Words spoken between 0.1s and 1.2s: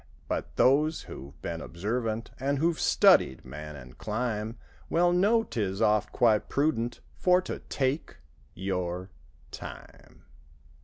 But those